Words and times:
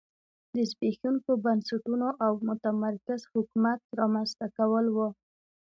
د 0.55 0.57
زبېښونکو 0.71 1.31
بنسټونو 1.45 2.07
او 2.25 2.31
متمرکز 2.47 3.21
حکومت 3.33 3.79
رامنځته 3.99 4.45
کول 4.57 4.85
و 4.95 4.97